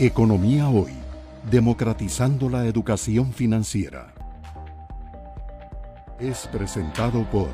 [0.00, 0.92] Economía Hoy,
[1.50, 4.14] democratizando la educación financiera.
[6.20, 7.50] Es presentado por...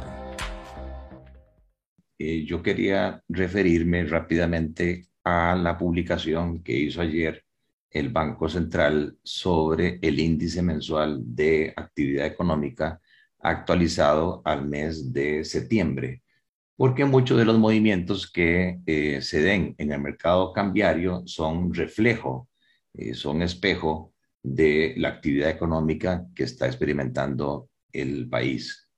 [2.19, 7.43] Eh, yo quería referirme rápidamente a la publicación que hizo ayer
[7.91, 13.01] el Banco Central sobre el índice mensual de actividad económica
[13.38, 16.23] actualizado al mes de septiembre
[16.77, 22.48] porque muchos de los movimientos que eh, se den en el mercado cambiario son reflejo,
[22.95, 24.12] eh, son espejo
[24.43, 28.89] de la actividad económica que está experimentando el país.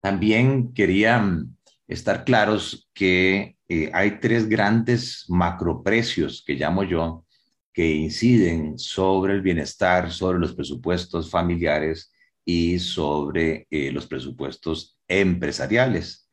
[0.00, 1.56] También quería mm,
[1.88, 7.24] estar claros que eh, hay tres grandes macroprecios que llamo yo,
[7.72, 12.10] que inciden sobre el bienestar, sobre los presupuestos familiares
[12.42, 16.25] y sobre los presupuestos empresariales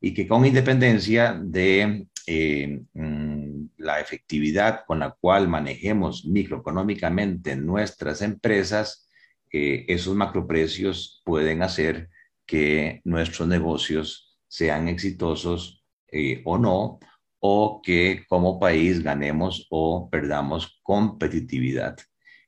[0.00, 8.20] y que con independencia de eh, mm, la efectividad con la cual manejemos microeconómicamente nuestras
[8.22, 9.08] empresas,
[9.52, 12.10] eh, esos macroprecios pueden hacer
[12.44, 16.98] que nuestros negocios sean exitosos eh, o no,
[17.38, 21.96] o que como país ganemos o perdamos competitividad.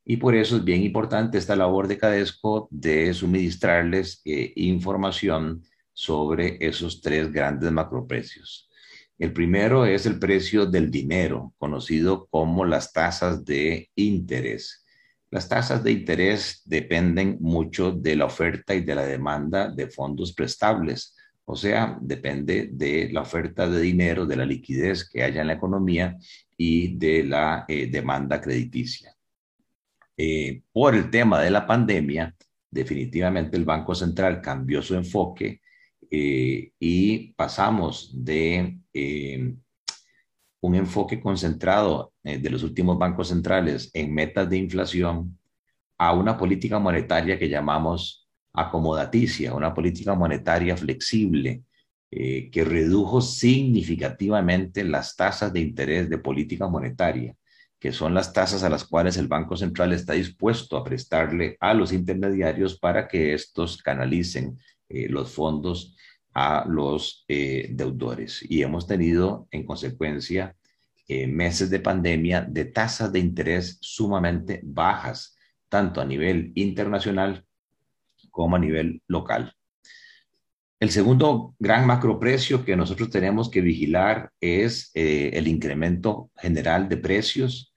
[0.05, 5.63] Y por eso es bien importante esta labor de Cadesco de suministrarles información
[5.99, 8.71] sobre esos tres grandes macroprecios.
[9.19, 14.87] El primero es el precio del dinero, conocido como las tasas de interés.
[15.29, 20.33] Las tasas de interés dependen mucho de la oferta y de la demanda de fondos
[20.35, 25.49] prestables, o sea, depende de la oferta de dinero, de la liquidez que haya en
[25.49, 26.17] la economía
[26.57, 29.17] y de la eh, demanda crediticia.
[30.17, 32.37] Eh, por el tema de la pandemia,
[32.71, 35.61] definitivamente el Banco Central cambió su enfoque
[36.11, 39.55] eh, y pasamos de eh,
[40.61, 45.39] un enfoque concentrado eh, de los últimos bancos centrales en metas de inflación
[45.99, 51.63] a una política monetaria que llamamos acomodaticia, una política monetaria flexible
[52.11, 57.37] que redujo significativamente las tasas de interés de política monetaria,
[57.79, 61.75] que son las tasas a las cuales el Banco Central está dispuesto a prestarle a
[61.75, 64.59] los intermediarios para que estos canalicen
[64.89, 65.95] los fondos
[66.39, 68.45] a los eh, deudores.
[68.49, 70.55] Y hemos tenido, en consecuencia,
[71.09, 75.37] eh, meses de pandemia de tasas de interés sumamente bajas,
[75.69, 77.45] tanto a nivel internacional
[78.31, 79.53] como a nivel local.
[80.79, 86.99] El segundo gran macroprecio que nosotros tenemos que vigilar es eh, el incremento general de
[86.99, 87.75] precios,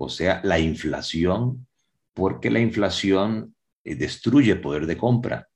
[0.00, 1.66] o sea, la inflación,
[2.12, 3.54] porque la inflación
[3.84, 5.47] destruye poder de compra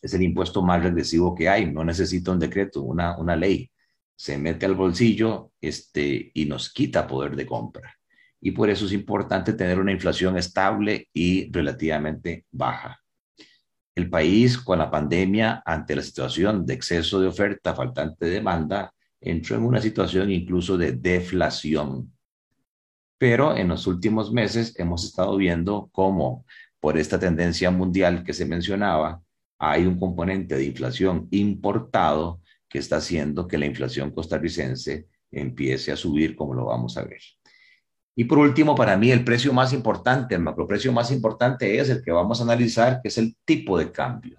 [0.00, 3.70] es el impuesto más regresivo que hay, no necesita un decreto, una, una ley.
[4.16, 7.94] Se mete al bolsillo este, y nos quita poder de compra.
[8.40, 13.00] Y por eso es importante tener una inflación estable y relativamente baja.
[13.94, 18.92] El país con la pandemia, ante la situación de exceso de oferta, faltante de demanda,
[19.20, 22.12] entró en una situación incluso de deflación.
[23.18, 26.44] Pero en los últimos meses hemos estado viendo cómo
[26.78, 29.20] por esta tendencia mundial que se mencionaba,
[29.58, 35.96] hay un componente de inflación importado que está haciendo que la inflación costarricense empiece a
[35.96, 37.20] subir, como lo vamos a ver.
[38.14, 42.02] Y por último, para mí el precio más importante, el macroprecio más importante es el
[42.02, 44.38] que vamos a analizar, que es el tipo de cambio,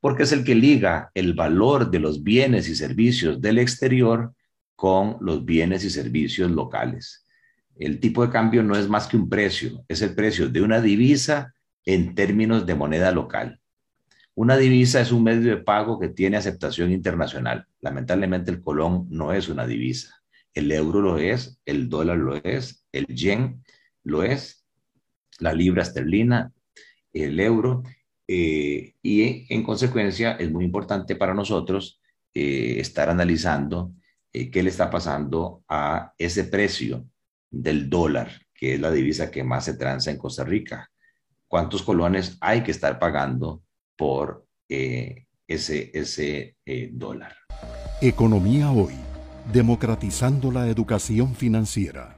[0.00, 4.32] porque es el que liga el valor de los bienes y servicios del exterior
[4.76, 7.26] con los bienes y servicios locales.
[7.76, 10.80] El tipo de cambio no es más que un precio, es el precio de una
[10.80, 11.52] divisa
[11.84, 13.60] en términos de moneda local.
[14.40, 17.66] Una divisa es un medio de pago que tiene aceptación internacional.
[17.82, 20.22] Lamentablemente el colón no es una divisa.
[20.54, 23.62] El euro lo es, el dólar lo es, el yen
[24.02, 24.64] lo es,
[25.40, 26.54] la libra esterlina,
[27.12, 27.82] el euro.
[28.26, 32.00] Eh, y en consecuencia es muy importante para nosotros
[32.32, 33.92] eh, estar analizando
[34.32, 37.04] eh, qué le está pasando a ese precio
[37.50, 40.90] del dólar, que es la divisa que más se transa en Costa Rica.
[41.46, 43.64] ¿Cuántos colones hay que estar pagando
[44.00, 47.34] por eh, ese, ese eh, dólar.
[48.00, 48.94] Economía hoy,
[49.52, 52.16] democratizando la educación financiera.